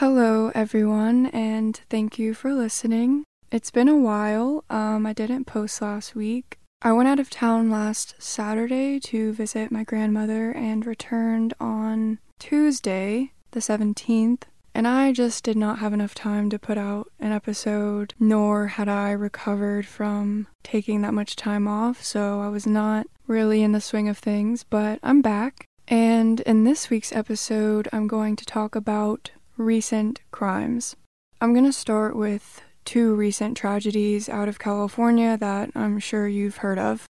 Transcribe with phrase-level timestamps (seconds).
[0.00, 3.24] Hello, everyone, and thank you for listening.
[3.52, 4.64] It's been a while.
[4.70, 6.58] Um, I didn't post last week.
[6.80, 13.32] I went out of town last Saturday to visit my grandmother and returned on Tuesday,
[13.50, 14.44] the 17th.
[14.74, 18.88] And I just did not have enough time to put out an episode, nor had
[18.88, 23.82] I recovered from taking that much time off, so I was not really in the
[23.82, 25.66] swing of things, but I'm back.
[25.86, 30.96] And in this week's episode, I'm going to talk about recent crimes.
[31.40, 36.58] I'm going to start with two recent tragedies out of California that I'm sure you've
[36.58, 37.04] heard of.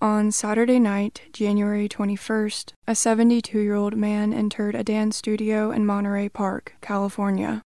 [0.00, 5.86] On Saturday night, January 21st, a 72 year old man entered a dance studio in
[5.86, 7.62] Monterey Park, California.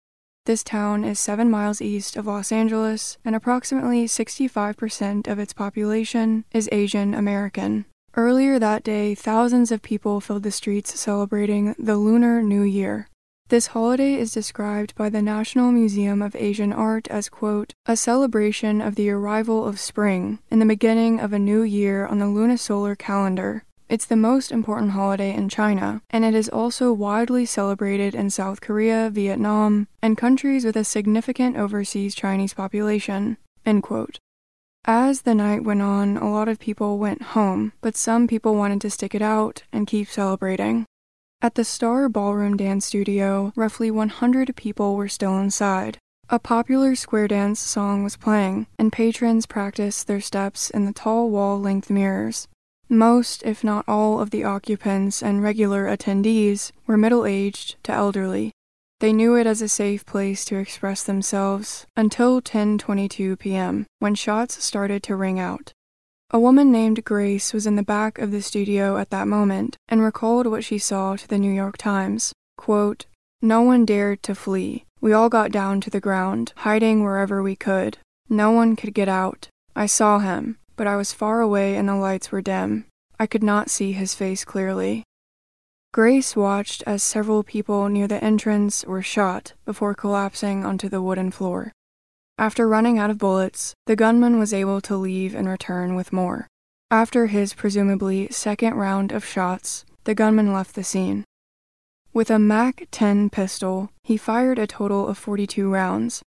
[0.44, 6.44] This town is seven miles east of Los Angeles, and approximately 65% of its population
[6.52, 7.86] is Asian American.
[8.14, 13.08] Earlier that day, thousands of people filled the streets celebrating the Lunar New Year.
[13.48, 18.82] This holiday is described by the National Museum of Asian Art as, quote, a celebration
[18.82, 22.96] of the arrival of spring and the beginning of a new year on the lunisolar
[22.98, 23.64] calendar.
[23.88, 28.60] It's the most important holiday in China, and it is also widely celebrated in South
[28.60, 33.38] Korea, Vietnam, and countries with a significant overseas Chinese population.
[33.64, 34.18] End quote.
[34.84, 38.82] As the night went on, a lot of people went home, but some people wanted
[38.82, 40.84] to stick it out and keep celebrating.
[41.40, 45.96] At the Star Ballroom Dance Studio, roughly 100 people were still inside.
[46.28, 51.30] A popular square dance song was playing, and patrons practiced their steps in the tall
[51.30, 52.48] wall length mirrors.
[52.88, 58.50] Most, if not all, of the occupants and regular attendees were middle aged to elderly.
[58.98, 64.64] They knew it as a safe place to express themselves until 10:22 p.m., when shots
[64.64, 65.72] started to ring out.
[66.30, 70.02] A woman named Grace was in the back of the studio at that moment and
[70.02, 72.34] recalled what she saw to the New York Times.
[72.58, 73.06] Quote,
[73.40, 74.84] No one dared to flee.
[75.00, 77.96] We all got down to the ground, hiding wherever we could.
[78.28, 79.48] No one could get out.
[79.74, 82.84] I saw him, but I was far away and the lights were dim.
[83.18, 85.04] I could not see his face clearly.
[85.94, 91.30] Grace watched as several people near the entrance were shot before collapsing onto the wooden
[91.30, 91.72] floor.
[92.40, 96.46] After running out of bullets, the gunman was able to leave and return with more.
[96.88, 101.24] After his presumably second round of shots, the gunman left the scene.
[102.12, 106.22] With a MAC 10 pistol, he fired a total of 42 rounds.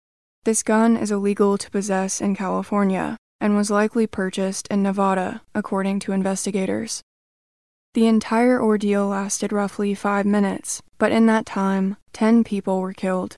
[0.44, 6.00] This gun is illegal to possess in California and was likely purchased in Nevada, according
[6.00, 7.02] to investigators.
[7.94, 13.36] The entire ordeal lasted roughly five minutes, but in that time, 10 people were killed.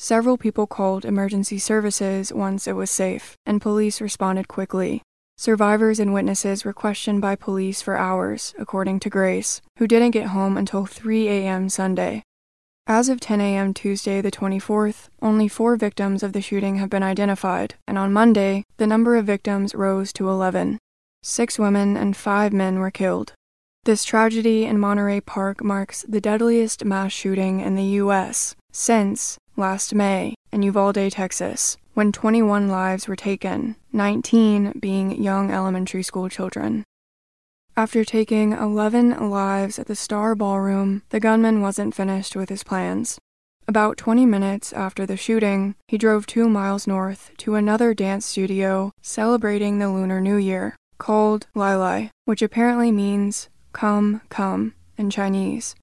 [0.00, 5.02] Several people called emergency services once it was safe, and police responded quickly.
[5.36, 10.28] Survivors and witnesses were questioned by police for hours, according to Grace, who didn't get
[10.28, 11.68] home until 3 a.m.
[11.68, 12.22] Sunday.
[12.86, 13.74] As of 10 a.m.
[13.74, 18.64] Tuesday, the 24th, only four victims of the shooting have been identified, and on Monday,
[18.76, 20.78] the number of victims rose to 11.
[21.24, 23.32] Six women and five men were killed.
[23.84, 28.54] This tragedy in Monterey Park marks the deadliest mass shooting in the U.S.
[28.70, 36.02] since last May in Uvalde, Texas, when 21 lives were taken, 19 being young elementary
[36.02, 36.84] school children.
[37.76, 43.18] After taking 11 lives at the Star Ballroom, the gunman wasn't finished with his plans.
[43.66, 48.92] About 20 minutes after the shooting, he drove two miles north to another dance studio
[49.02, 55.74] celebrating the Lunar New Year, called Lai Lai, which apparently means come, come in Chinese.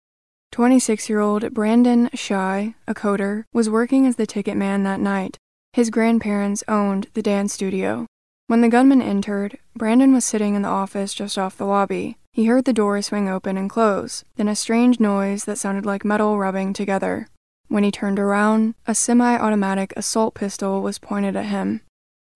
[0.56, 5.36] 26 year old Brandon Tsay, a coder, was working as the ticket man that night.
[5.74, 8.06] His grandparents owned the dance studio.
[8.48, 12.16] When the gunman entered, Brandon was sitting in the office just off the lobby.
[12.32, 16.06] He heard the door swing open and close, then a strange noise that sounded like
[16.06, 17.28] metal rubbing together.
[17.68, 21.82] When he turned around, a semi automatic assault pistol was pointed at him.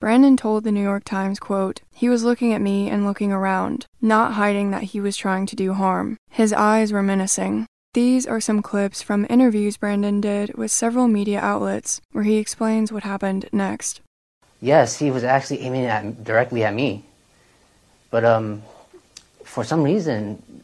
[0.01, 3.85] Brandon told the New York Times, quote, He was looking at me and looking around,
[4.01, 6.17] not hiding that he was trying to do harm.
[6.29, 7.65] His eyes were menacing.
[7.95, 12.91] These are some clips from interviews Brandon did with several media outlets where he explains
[12.91, 14.01] what happened next.
[14.61, 17.03] Yes, he was actually aiming at directly at me.
[18.11, 18.61] But um,
[19.43, 20.63] for some reason,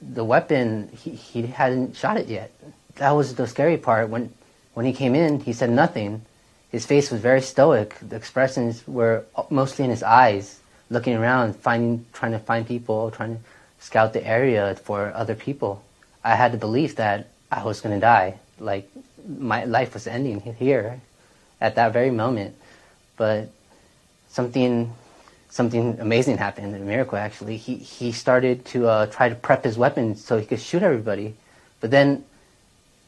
[0.00, 2.50] the weapon, he, he hadn't shot it yet.
[2.96, 4.08] That was the scary part.
[4.08, 4.32] When,
[4.74, 6.22] when he came in, he said nothing.
[6.72, 7.94] His face was very stoic.
[8.00, 10.58] The expressions were mostly in his eyes,
[10.90, 13.42] looking around, finding, trying to find people, trying to
[13.78, 15.84] scout the area for other people.
[16.24, 18.38] I had the belief that I was going to die.
[18.58, 18.88] Like
[19.26, 21.00] my life was ending here
[21.60, 22.56] at that very moment.
[23.16, 23.50] But
[24.28, 24.92] something
[25.48, 27.56] something amazing happened, a miracle actually.
[27.56, 31.34] He he started to uh, try to prep his weapon so he could shoot everybody.
[31.80, 32.24] But then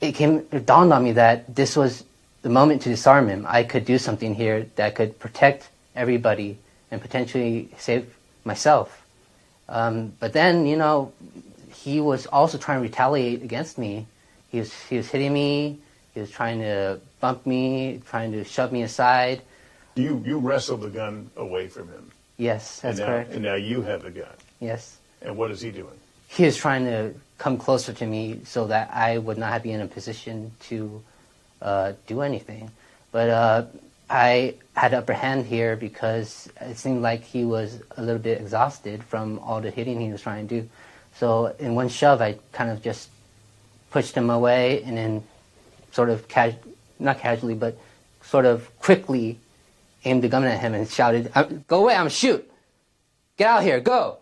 [0.00, 2.04] it came, it dawned on me that this was
[2.42, 3.46] the moment to disarm him.
[3.48, 6.58] I could do something here that could protect everybody
[6.90, 8.14] and potentially save
[8.44, 9.06] myself.
[9.68, 11.12] Um, but then, you know,
[11.84, 14.06] he was also trying to retaliate against me.
[14.50, 15.78] He was, he was hitting me.
[16.14, 19.42] He was trying to bump me, trying to shove me aside.
[19.94, 22.10] You, you wrestled the gun away from him.
[22.38, 23.32] Yes, that's and now, correct.
[23.32, 24.32] And now you have the gun.
[24.60, 24.96] Yes.
[25.20, 25.98] And what is he doing?
[26.28, 29.82] He is trying to come closer to me so that I would not be in
[29.82, 31.02] a position to
[31.60, 32.70] uh, do anything.
[33.12, 33.64] But uh,
[34.08, 39.04] I had upper hand here because it seemed like he was a little bit exhausted
[39.04, 40.68] from all the hitting he was trying to do.
[41.16, 43.08] So in one shove, I kind of just
[43.90, 45.22] pushed him away and then
[45.92, 46.26] sort of,
[46.98, 47.78] not casually, but
[48.22, 49.38] sort of quickly
[50.04, 51.32] aimed the gun at him and shouted,
[51.66, 52.50] Go away, I'm shoot!
[53.36, 54.18] Get out here, go!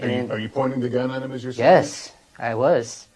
[0.00, 1.66] Are you, are you pointing the gun at him as you're saying?
[1.66, 3.06] Yes, I was.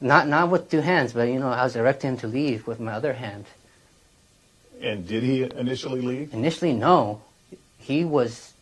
[0.00, 2.78] Not not with two hands, but you know, I was directing him to leave with
[2.78, 3.46] my other hand.
[4.80, 6.32] And did he initially leave?
[6.32, 7.22] Initially, no.
[7.78, 8.54] He was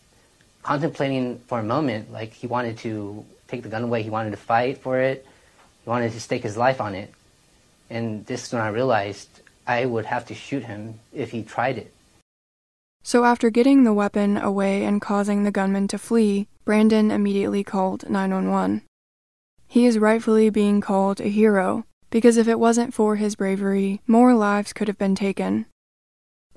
[0.67, 4.03] contemplating for a moment, like he wanted to take the gun away.
[4.03, 5.25] He wanted to fight for it.
[5.85, 7.13] He wanted to stake his life on it.
[7.89, 9.29] And this is when I realized
[9.65, 11.95] I would have to shoot him if he tried it.
[13.05, 18.11] So, after getting the weapon away and causing the gunman to flee, Brandon immediately called
[18.11, 18.83] 911.
[19.69, 24.35] He is rightfully being called a hero because if it wasn't for his bravery, more
[24.35, 25.67] lives could have been taken.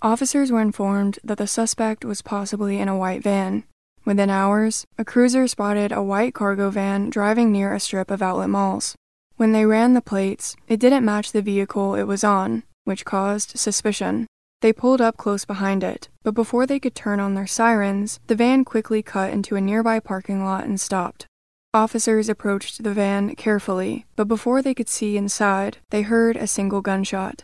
[0.01, 3.65] Officers were informed that the suspect was possibly in a white van.
[4.09, 8.50] Within hours, a cruiser spotted a white cargo van driving near a strip of outlet
[8.50, 8.95] malls.
[9.38, 13.59] When they ran the plates, it didn't match the vehicle it was on, which caused
[13.59, 14.25] suspicion.
[14.61, 18.33] They pulled up close behind it, but before they could turn on their sirens, the
[18.33, 21.27] van quickly cut into a nearby parking lot and stopped.
[21.75, 26.81] Officers approached the van carefully, but before they could see inside, they heard a single
[26.81, 27.44] gunshot.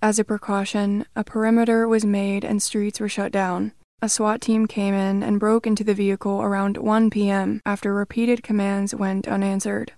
[0.00, 3.72] As a precaution, a perimeter was made and streets were shut down.
[4.02, 7.60] A SWAT team came in and broke into the vehicle around 1 p.m.
[7.64, 9.92] after repeated commands went unanswered.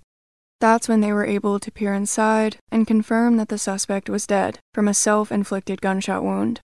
[0.61, 4.59] That's when they were able to peer inside and confirm that the suspect was dead
[4.73, 6.61] from a self inflicted gunshot wound.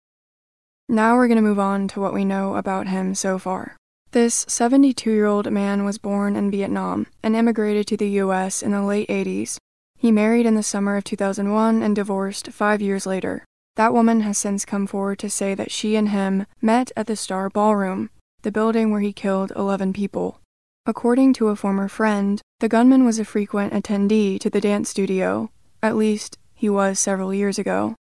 [0.88, 3.76] Now we're going to move on to what we know about him so far.
[4.12, 8.62] This 72 year old man was born in Vietnam and immigrated to the U.S.
[8.62, 9.56] in the late 80s.
[9.96, 13.44] He married in the summer of 2001 and divorced five years later.
[13.76, 17.16] That woman has since come forward to say that she and him met at the
[17.16, 18.10] Star Ballroom,
[18.42, 20.40] the building where he killed 11 people.
[20.84, 25.50] According to a former friend, the gunman was a frequent attendee to the dance studio.
[25.82, 27.94] At least, he was several years ago.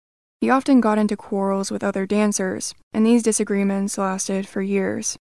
[0.42, 5.18] He often got into quarrels with other dancers, and these disagreements lasted for years.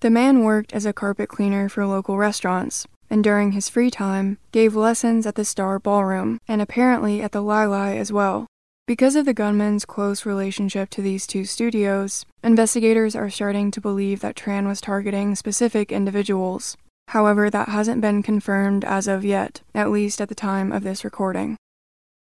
[0.00, 4.38] The man worked as a carpet cleaner for local restaurants, and during his free time,
[4.52, 8.46] gave lessons at the Star Ballroom and apparently at the Lai as well.
[8.88, 14.20] Because of the gunman's close relationship to these two studios, investigators are starting to believe
[14.20, 16.74] that Tran was targeting specific individuals.
[17.08, 21.04] However, that hasn't been confirmed as of yet, at least at the time of this
[21.04, 21.58] recording.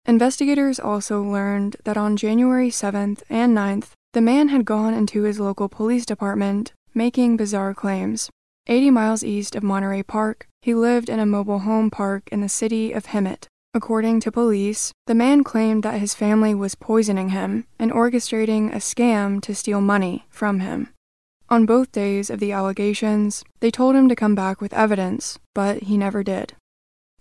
[0.04, 5.40] Investigators also learned that on January 7th and 9th, the man had gone into his
[5.40, 8.28] local police department making bizarre claims.
[8.66, 12.50] 80 miles east of Monterey Park, he lived in a mobile home park in the
[12.50, 13.46] city of Hemet.
[13.72, 18.78] According to police, the man claimed that his family was poisoning him and orchestrating a
[18.78, 20.88] scam to steal money from him.
[21.48, 25.84] On both days of the allegations, they told him to come back with evidence, but
[25.84, 26.54] he never did.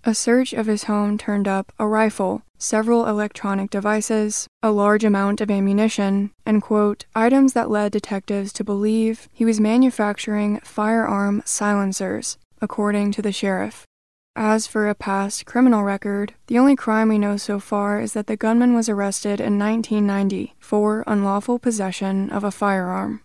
[0.04, 5.42] A search of his home turned up a rifle, several electronic devices, a large amount
[5.42, 12.38] of ammunition, and, quote, items that led detectives to believe he was manufacturing firearm silencers,
[12.62, 13.86] according to the sheriff.
[14.36, 18.28] As for a past criminal record, the only crime we know so far is that
[18.28, 23.22] the gunman was arrested in 1990 for unlawful possession of a firearm.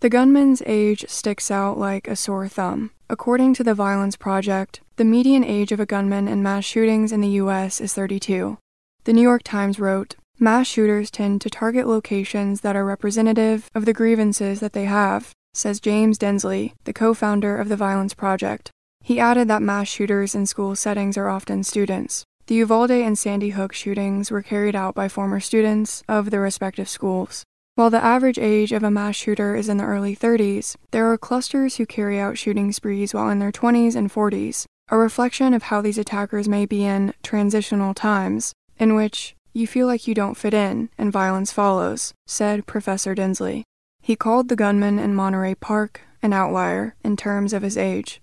[0.00, 2.90] The gunman's age sticks out like a sore thumb.
[3.08, 7.20] According to the Violence Project, the median age of a gunman in mass shootings in
[7.20, 7.80] the U.S.
[7.80, 8.58] is 32.
[9.04, 13.86] The New York Times wrote, Mass shooters tend to target locations that are representative of
[13.86, 18.70] the grievances that they have, says James Densley, the co founder of the Violence Project.
[19.06, 22.24] He added that mass shooters in school settings are often students.
[22.48, 26.88] The Uvalde and Sandy Hook shootings were carried out by former students of the respective
[26.88, 27.44] schools.
[27.76, 31.16] While the average age of a mass shooter is in the early 30s, there are
[31.16, 35.62] clusters who carry out shooting sprees while in their 20s and 40s, a reflection of
[35.62, 40.36] how these attackers may be in transitional times, in which you feel like you don't
[40.36, 43.62] fit in and violence follows, said Professor Densley.
[44.02, 48.20] He called the gunman in Monterey Park an outlier in terms of his age.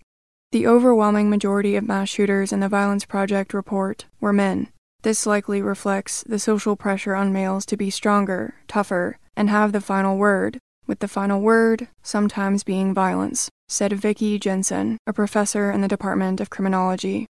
[0.54, 4.68] The overwhelming majority of mass shooters in the Violence Project report were men.
[5.02, 9.82] This likely reflects the social pressure on males to be stronger, tougher, and have the
[9.82, 15.82] final word, with the final word sometimes being violence, said Vicky Jensen, a professor in
[15.82, 17.26] the Department of Criminology.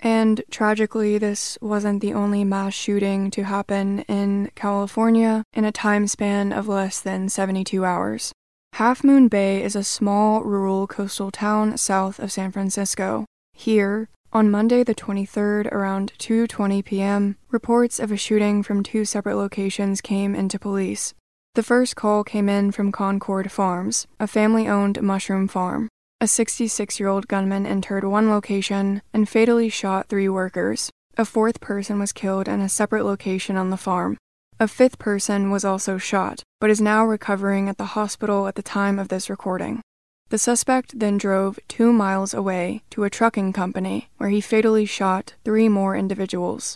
[0.00, 6.08] And tragically, this wasn't the only mass shooting to happen in California in a time
[6.08, 8.32] span of less than 72 hours.
[8.76, 13.24] Half Moon Bay is a small rural coastal town south of San Francisco.
[13.54, 19.36] Here, on Monday the 23rd around 2:20 p.m., reports of a shooting from two separate
[19.36, 21.14] locations came into police.
[21.54, 25.88] The first call came in from Concord Farms, a family-owned mushroom farm.
[26.20, 30.90] A 66-year-old gunman entered one location and fatally shot 3 workers.
[31.16, 34.18] A fourth person was killed in a separate location on the farm.
[34.58, 38.62] A fifth person was also shot, but is now recovering at the hospital at the
[38.62, 39.82] time of this recording.
[40.30, 45.34] The suspect then drove two miles away to a trucking company where he fatally shot
[45.44, 46.74] three more individuals.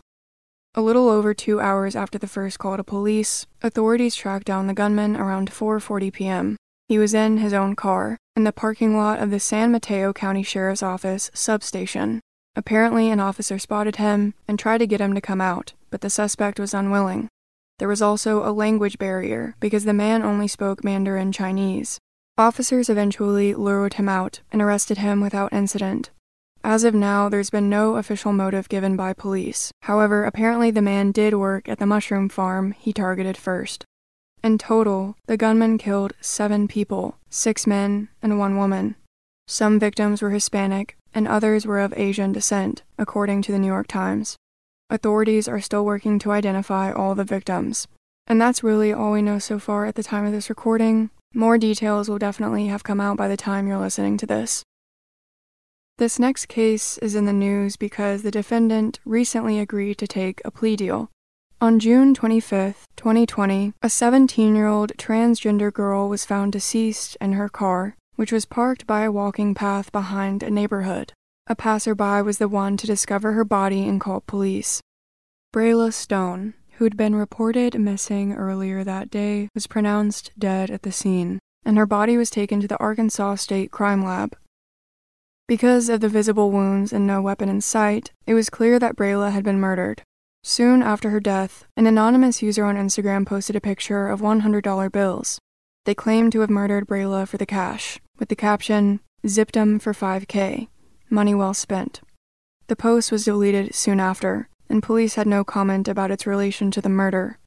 [0.75, 4.75] A little over two hours after the first call to police, authorities tracked down the
[4.75, 6.57] gunman around 4:40 p.m.
[6.87, 10.43] He was in his own car in the parking lot of the San Mateo County
[10.43, 12.21] Sheriff's Office substation.
[12.55, 16.11] Apparently, an officer spotted him and tried to get him to come out, but the
[16.11, 17.31] suspect was unwilling.
[17.81, 21.99] There was also a language barrier because the man only spoke Mandarin Chinese.
[22.37, 26.11] Officers eventually lured him out and arrested him without incident.
[26.63, 29.73] As of now, there's been no official motive given by police.
[29.85, 33.87] However, apparently the man did work at the mushroom farm he targeted first.
[34.45, 38.97] In total, the gunman killed seven people six men and one woman.
[39.47, 43.87] Some victims were Hispanic, and others were of Asian descent, according to the New York
[43.87, 44.37] Times.
[44.93, 47.87] Authorities are still working to identify all the victims.
[48.27, 51.11] And that's really all we know so far at the time of this recording.
[51.33, 54.65] More details will definitely have come out by the time you're listening to this.
[55.99, 60.51] This next case is in the news because the defendant recently agreed to take a
[60.51, 61.09] plea deal.
[61.61, 67.49] On June 25, 2020, a 17 year old transgender girl was found deceased in her
[67.49, 71.13] car, which was parked by a walking path behind a neighborhood.
[71.50, 74.80] A passerby was the one to discover her body and call police.
[75.52, 81.40] Brayla Stone, who'd been reported missing earlier that day, was pronounced dead at the scene,
[81.64, 84.37] and her body was taken to the Arkansas State Crime Lab.
[85.49, 89.33] Because of the visible wounds and no weapon in sight, it was clear that Brayla
[89.33, 90.02] had been murdered.
[90.45, 95.40] Soon after her death, an anonymous user on Instagram posted a picture of $100 bills.
[95.85, 99.92] They claimed to have murdered Brayla for the cash, with the caption, Zipped 'em for
[99.92, 100.69] 5K,
[101.11, 102.00] money well spent.
[102.69, 106.81] The post was deleted soon after, and police had no comment about its relation to
[106.81, 107.38] the murder.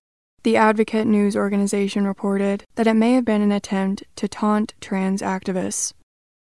[0.43, 5.21] The Advocate News organization reported that it may have been an attempt to taunt trans
[5.21, 5.93] activists.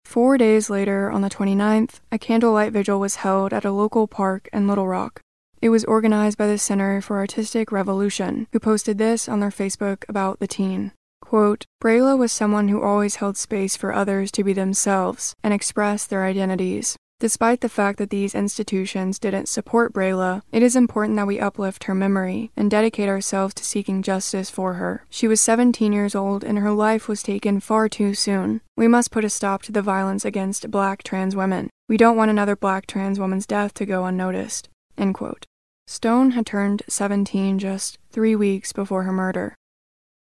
[0.06, 4.48] Four days later, on the 29th, a candlelight vigil was held at a local park
[4.52, 5.20] in Little Rock.
[5.60, 10.04] It was organized by the Center for Artistic Revolution, who posted this on their Facebook
[10.08, 10.92] about the teen.
[11.20, 16.06] Quote, Brayla was someone who always held space for others to be themselves and express
[16.06, 16.96] their identities.
[17.20, 21.84] Despite the fact that these institutions didn't support Brayla, it is important that we uplift
[21.84, 25.04] her memory and dedicate ourselves to seeking justice for her.
[25.10, 28.62] She was 17 years old and her life was taken far too soon.
[28.74, 31.68] We must put a stop to the violence against black trans women.
[31.90, 34.70] We don't want another black trans woman's death to go unnoticed.
[34.96, 35.44] End quote.
[35.86, 39.54] Stone had turned 17 just three weeks before her murder.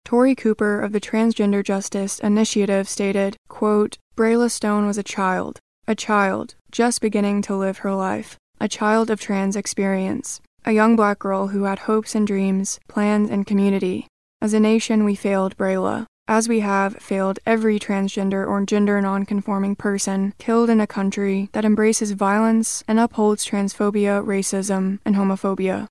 [0.05, 5.95] Tori Cooper of the Transgender Justice Initiative stated, quote, Brayla Stone was a child, a
[5.95, 11.17] child, just beginning to live her life, a child of trans experience, a young black
[11.17, 14.05] girl who had hopes and dreams, plans, and community.
[14.41, 19.77] As a nation, we failed Brayla, as we have failed every transgender or gender nonconforming
[19.77, 25.87] person killed in a country that embraces violence and upholds transphobia, racism, and homophobia.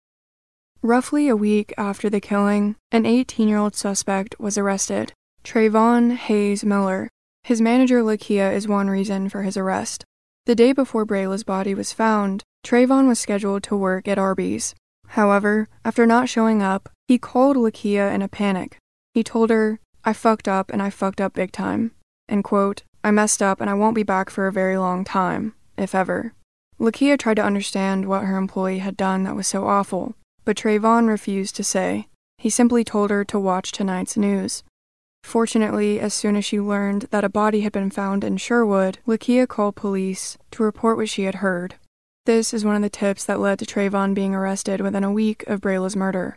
[0.82, 5.14] Roughly a week after the killing, an 18 year old suspect was arrested,
[5.44, 7.08] Trayvon Hayes Miller,
[7.42, 10.04] his manager Lakia is one reason for his arrest.
[10.46, 14.74] The day before Brayla's body was found, Trayvon was scheduled to work at Arby's.
[15.08, 18.76] However, after not showing up, he called Lakia in a panic.
[19.14, 21.92] He told her, I fucked up and I fucked up big time.
[22.28, 25.54] And quote, I messed up and I won't be back for a very long time,
[25.78, 26.34] if ever.
[26.78, 31.08] Lakia tried to understand what her employee had done that was so awful, but Trayvon
[31.08, 32.08] refused to say.
[32.36, 34.62] He simply told her to watch tonight's news.
[35.24, 39.48] Fortunately, as soon as she learned that a body had been found in Sherwood, Lakia
[39.48, 41.76] called police to report what she had heard.
[42.26, 45.42] This is one of the tips that led to Trayvon being arrested within a week
[45.48, 46.36] of Brayla's murder.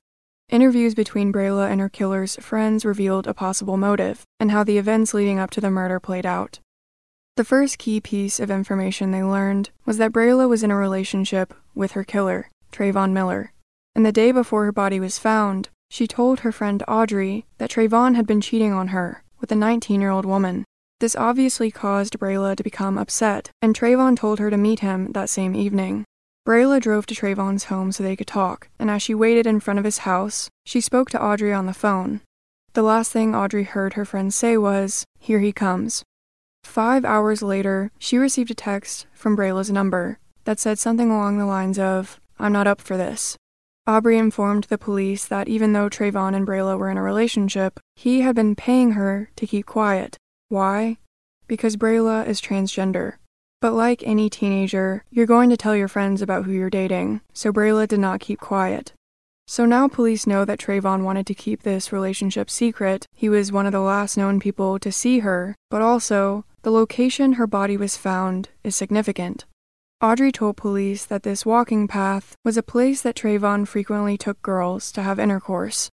[0.49, 5.13] Interviews between Brayla and her killer's friends revealed a possible motive and how the events
[5.13, 6.59] leading up to the murder played out.
[7.35, 11.53] The first key piece of information they learned was that Brayla was in a relationship
[11.75, 12.49] with her killer.
[12.71, 13.51] Trayvon Miller.
[13.93, 18.15] And the day before her body was found, she told her friend Audrey that Trayvon
[18.15, 20.65] had been cheating on her with a 19 year old woman.
[20.99, 25.29] This obviously caused Brayla to become upset, and Trayvon told her to meet him that
[25.29, 26.05] same evening.
[26.47, 29.79] Brayla drove to Trayvon's home so they could talk, and as she waited in front
[29.79, 32.21] of his house, she spoke to Audrey on the phone.
[32.73, 36.03] The last thing Audrey heard her friend say was, Here he comes.
[36.63, 41.45] Five hours later, she received a text from Brayla's number that said something along the
[41.45, 43.35] lines of, I'm not up for this.
[43.87, 48.19] Audrey informed the police that even though Trayvon and Brayla were in a relationship, he
[48.19, 50.17] had been paying her to keep quiet.
[50.49, 50.97] Why?
[51.47, 53.13] Because Brayla is transgender.
[53.61, 57.53] But like any teenager, you're going to tell your friends about who you're dating, so
[57.53, 58.91] Brayla did not keep quiet.
[59.47, 63.05] So now police know that Trayvon wanted to keep this relationship secret.
[63.15, 67.33] He was one of the last known people to see her, but also, the location
[67.33, 69.45] her body was found is significant.
[69.99, 74.91] Audrey told police that this walking path was a place that Trayvon frequently took girls
[74.91, 75.89] to have intercourse.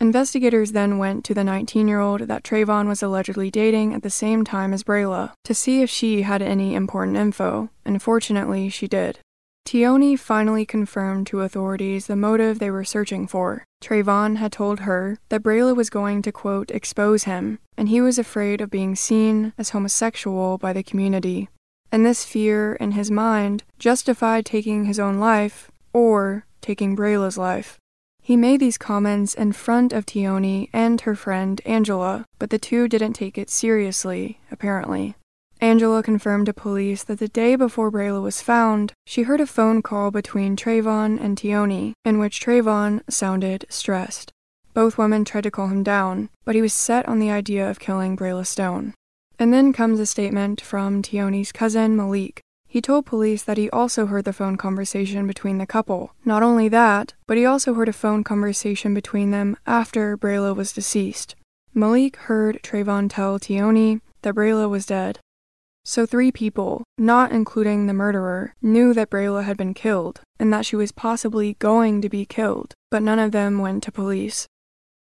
[0.00, 4.08] Investigators then went to the 19 year old that Trayvon was allegedly dating at the
[4.08, 8.88] same time as Brayla to see if she had any important info, and fortunately, she
[8.88, 9.18] did.
[9.66, 13.64] Tioni finally confirmed to authorities the motive they were searching for.
[13.82, 18.18] Trayvon had told her that Brayla was going to, quote, expose him, and he was
[18.18, 21.50] afraid of being seen as homosexual by the community
[21.94, 27.78] and this fear in his mind justified taking his own life or taking Brayla's life.
[28.20, 32.88] He made these comments in front of Tioni and her friend Angela, but the two
[32.88, 35.14] didn't take it seriously, apparently.
[35.60, 39.80] Angela confirmed to police that the day before Brayla was found, she heard a phone
[39.80, 44.32] call between Trayvon and Tioni, in which Trayvon sounded stressed.
[44.72, 47.78] Both women tried to calm him down, but he was set on the idea of
[47.78, 48.94] killing Brayla Stone.
[49.38, 52.40] And then comes a statement from Tioni's cousin, Malik.
[52.68, 56.12] He told police that he also heard the phone conversation between the couple.
[56.24, 60.72] Not only that, but he also heard a phone conversation between them after Brayla was
[60.72, 61.36] deceased.
[61.72, 65.18] Malik heard Trayvon tell Tioni that Brayla was dead.
[65.84, 70.64] So three people, not including the murderer, knew that Brayla had been killed and that
[70.64, 74.46] she was possibly going to be killed, but none of them went to police.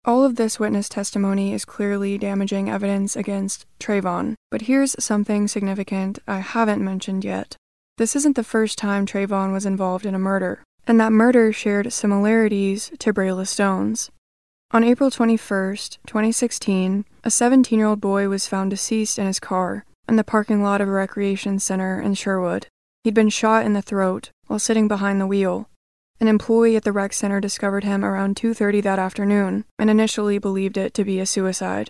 [0.05, 6.19] All of this witness testimony is clearly damaging evidence against Trayvon, but here's something significant
[6.27, 7.55] I haven't mentioned yet.
[7.97, 11.93] This isn't the first time Trayvon was involved in a murder, and that murder shared
[11.93, 14.11] similarities to Brayla Stone's.
[14.71, 15.37] On April 21,
[16.05, 20.61] 2016, a 17 year old boy was found deceased in his car in the parking
[20.61, 22.67] lot of a recreation center in Sherwood.
[23.05, 25.69] He'd been shot in the throat while sitting behind the wheel,
[26.23, 30.77] an employee at the rec center discovered him around 2:30 that afternoon and initially believed
[30.77, 31.89] it to be a suicide.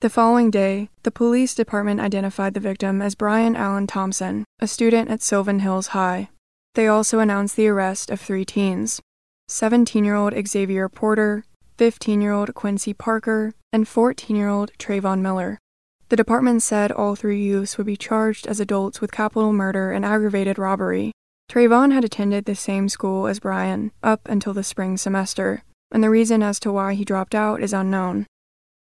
[0.00, 5.08] The following day, the police department identified the victim as Brian Allen Thompson, a student
[5.10, 6.28] at Sylvan Hills High.
[6.74, 9.00] They also announced the arrest of three teens
[9.46, 11.44] 17 year old Xavier Porter,
[11.76, 15.56] 15 year old Quincy Parker, and 14 year old Trayvon Miller.
[16.08, 20.04] The department said all three youths would be charged as adults with capital murder and
[20.04, 21.12] aggravated robbery,
[21.48, 26.10] Trayvon had attended the same school as Brian up until the spring semester, and the
[26.10, 28.26] reason as to why he dropped out is unknown.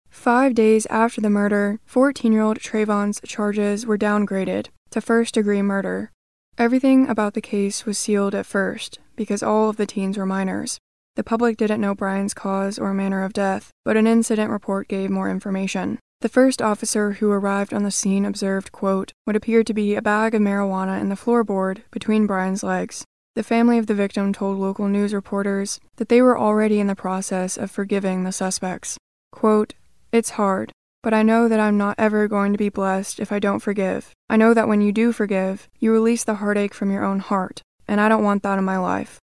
[0.10, 5.62] Five days after the murder, 14 year old Trayvon's charges were downgraded to first degree
[5.62, 6.12] murder.
[6.58, 10.80] Everything about the case was sealed at first, because all of the teens were minors.
[11.16, 15.10] The public didn't know Brian's cause or manner of death, but an incident report gave
[15.10, 16.00] more information.
[16.26, 20.02] The first officer who arrived on the scene observed, quote, what appeared to be a
[20.02, 23.06] bag of marijuana in the floorboard between Brian's legs.
[23.36, 26.96] The family of the victim told local news reporters that they were already in the
[26.96, 28.98] process of forgiving the suspects.
[29.32, 29.76] Quote,
[30.12, 30.72] It's hard,
[31.04, 34.12] but I know that I'm not ever going to be blessed if I don't forgive.
[34.28, 37.62] I know that when you do forgive, you release the heartache from your own heart,
[37.88, 39.20] and I don't want that in my life.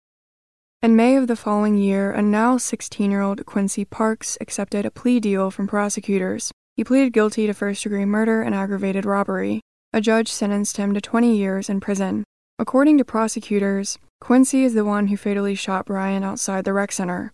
[0.82, 4.90] In May of the following year, a now 16 year old Quincy Parks accepted a
[4.90, 9.62] plea deal from prosecutors he pleaded guilty to first degree murder and aggravated robbery.
[9.94, 12.24] A judge sentenced him to 20 years in prison.
[12.60, 17.34] According to prosecutors, Quincy is the one who fatally shot Brian outside the rec center.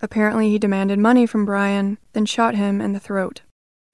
[0.00, 3.40] Apparently, he demanded money from Brian, then shot him in the throat.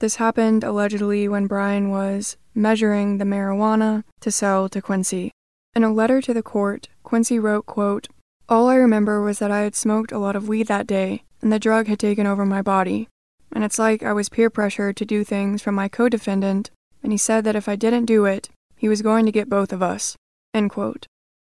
[0.00, 5.30] This happened allegedly when Brian was measuring the marijuana to sell to Quincy.
[5.74, 8.08] In a letter to the court, Quincy wrote, quote,
[8.50, 11.50] All I remember was that I had smoked a lot of weed that day, and
[11.50, 13.08] the drug had taken over my body
[13.52, 16.70] and it's like I was peer pressured to do things from my co defendant,
[17.02, 19.72] and he said that if I didn't do it, he was going to get both
[19.72, 20.16] of us.
[20.54, 21.06] End quote.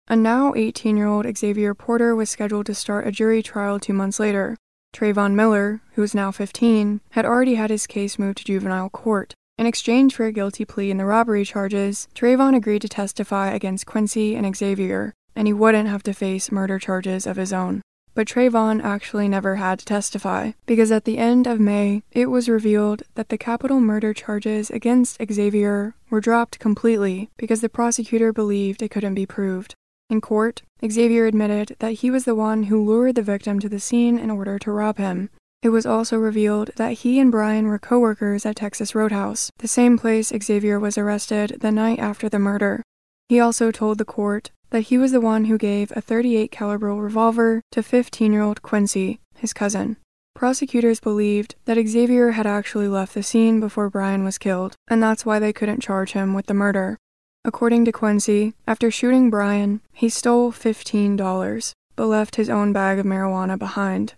[0.08, 3.92] A now 18 year old Xavier Porter was scheduled to start a jury trial two
[3.92, 4.56] months later.
[4.92, 9.34] Trayvon Miller, who is now 15, had already had his case moved to juvenile court.
[9.56, 13.86] In exchange for a guilty plea in the robbery charges, Trayvon agreed to testify against
[13.86, 15.14] Quincy and Xavier.
[15.34, 17.80] and he wouldn't have to face murder charges of his own.
[18.14, 22.48] But Trayvon actually never had to testify, because at the end of May, it was
[22.48, 28.82] revealed that the capital murder charges against Xavier were dropped completely because the prosecutor believed
[28.82, 29.74] it couldn't be proved.
[30.10, 33.80] In court, Xavier admitted that he was the one who lured the victim to the
[33.80, 35.30] scene in order to rob him.
[35.62, 39.96] It was also revealed that he and Brian were coworkers at Texas Roadhouse, the same
[39.96, 42.82] place Xavier was arrested the night after the murder.
[43.28, 46.94] He also told the court that he was the one who gave a 38 caliber
[46.94, 49.98] revolver to 15-year-old Quincy, his cousin.
[50.34, 55.26] Prosecutors believed that Xavier had actually left the scene before Brian was killed, and that's
[55.26, 56.96] why they couldn't charge him with the murder.
[57.44, 63.04] According to Quincy, after shooting Brian, he stole $15, but left his own bag of
[63.04, 64.14] marijuana behind.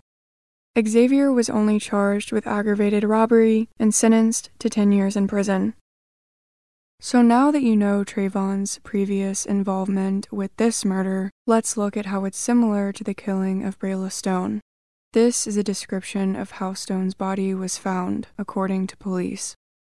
[0.81, 5.73] Xavier was only charged with aggravated robbery and sentenced to 10 years in prison.
[6.99, 12.25] So now that you know Trayvon's previous involvement with this murder, let's look at how
[12.25, 14.61] it's similar to the killing of Brayla Stone.
[15.13, 19.55] This is a description of how Stone's body was found, according to police.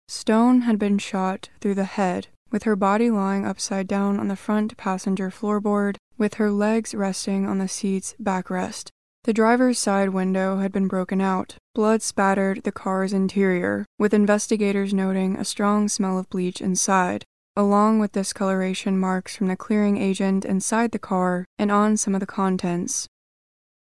[0.09, 4.37] Stone had been shot through the head, with her body lying upside down on the
[4.37, 8.91] front passenger floorboard, with her legs resting on the seat's backrest.
[9.27, 11.57] The driver's side window had been broken out.
[11.75, 17.25] Blood spattered the car's interior, with investigators noting a strong smell of bleach inside,
[17.57, 22.21] along with discoloration marks from the clearing agent inside the car and on some of
[22.21, 23.09] the contents.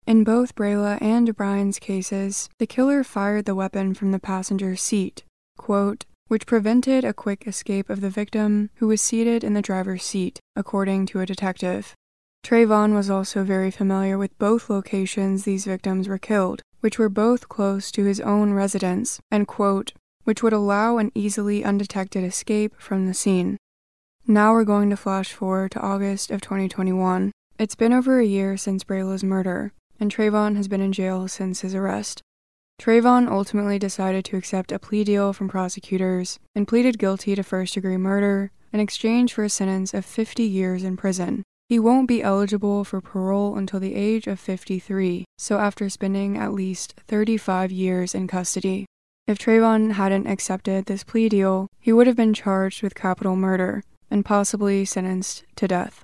[0.06, 5.24] In both Brayla and Brian's cases, the killer fired the weapon from the passenger seat,
[5.58, 10.04] quote, which prevented a quick escape of the victim, who was seated in the driver's
[10.04, 11.96] seat, according to a detective.
[12.44, 17.48] Trayvon was also very familiar with both locations these victims were killed, which were both
[17.48, 19.92] close to his own residence, and quote,
[20.24, 23.56] which would allow an easily undetected escape from the scene.
[24.26, 27.30] Now we're going to flash forward to August of 2021.
[27.58, 31.60] It's been over a year since Brayla's murder, and Trayvon has been in jail since
[31.60, 32.22] his arrest.
[32.80, 37.74] Trayvon ultimately decided to accept a plea deal from prosecutors and pleaded guilty to first
[37.74, 41.44] degree murder in exchange for a sentence of 50 years in prison.
[41.72, 46.52] He won't be eligible for parole until the age of 53, so after spending at
[46.52, 48.84] least 35 years in custody.
[49.26, 53.82] If Trayvon hadn't accepted this plea deal, he would have been charged with capital murder
[54.10, 56.02] and possibly sentenced to death.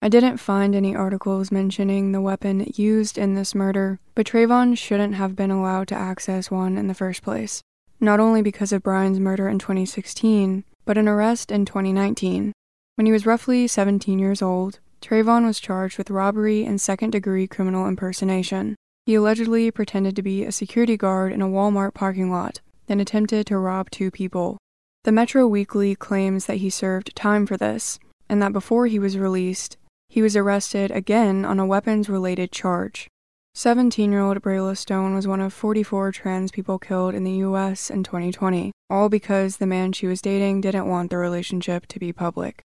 [0.00, 5.16] I didn't find any articles mentioning the weapon used in this murder, but Trayvon shouldn't
[5.16, 7.60] have been allowed to access one in the first place.
[7.98, 12.52] Not only because of Brian's murder in 2016, but an arrest in 2019.
[12.94, 17.48] When he was roughly 17 years old, Trayvon was charged with robbery and second degree
[17.48, 18.76] criminal impersonation.
[19.04, 23.46] He allegedly pretended to be a security guard in a Walmart parking lot, then attempted
[23.48, 24.58] to rob two people.
[25.02, 29.18] The Metro Weekly claims that he served time for this, and that before he was
[29.18, 29.76] released,
[30.08, 33.08] he was arrested again on a weapons related charge.
[33.54, 37.90] 17 year old Brayla Stone was one of 44 trans people killed in the US
[37.90, 42.12] in 2020, all because the man she was dating didn't want the relationship to be
[42.12, 42.62] public.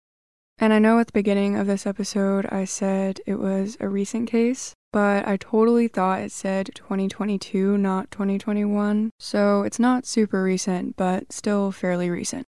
[0.58, 4.30] And I know at the beginning of this episode I said it was a recent
[4.30, 9.10] case, but I totally thought it said 2022, not 2021.
[9.18, 12.46] So it's not super recent, but still fairly recent.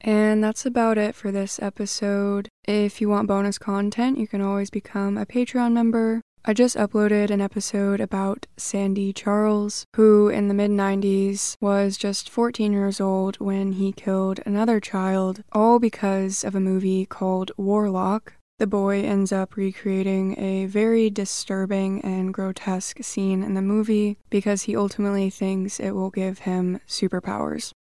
[0.00, 2.48] And that's about it for this episode.
[2.64, 6.20] If you want bonus content, you can always become a Patreon member.
[6.46, 12.28] I just uploaded an episode about Sandy Charles, who in the mid 90s was just
[12.28, 18.34] 14 years old when he killed another child, all because of a movie called Warlock.
[18.58, 24.64] The boy ends up recreating a very disturbing and grotesque scene in the movie because
[24.64, 27.72] he ultimately thinks it will give him superpowers.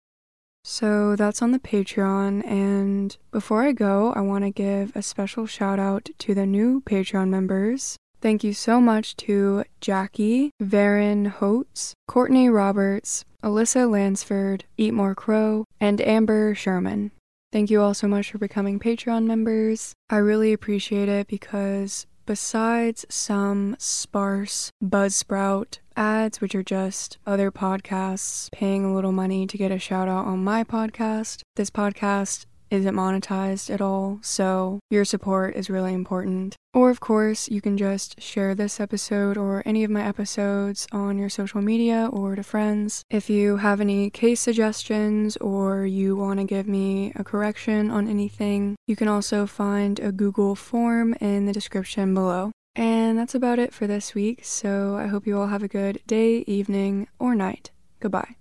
[0.63, 2.47] So that's on the Patreon.
[2.47, 6.81] And before I go, I want to give a special shout out to the new
[6.83, 7.99] Patreon members.
[8.23, 15.65] Thank you so much to Jackie, Varen Holtz, Courtney Roberts, Alyssa Lansford, Eat More Crow,
[15.81, 17.11] and Amber Sherman.
[17.51, 19.93] Thank you all so much for becoming Patreon members.
[20.09, 28.53] I really appreciate it because besides some sparse Buzzsprout ads, which are just other podcasts
[28.53, 32.95] paying a little money to get a shout out on my podcast, this podcast isn't
[32.95, 36.57] monetized at all, so your support is really important.
[36.75, 41.19] Or, of course, you can just share this episode or any of my episodes on
[41.19, 43.03] your social media or to friends.
[43.11, 48.09] If you have any case suggestions or you want to give me a correction on
[48.09, 52.53] anything, you can also find a Google form in the description below.
[52.75, 56.01] And that's about it for this week, so I hope you all have a good
[56.07, 57.71] day, evening, or night.
[58.01, 58.37] Goodbye.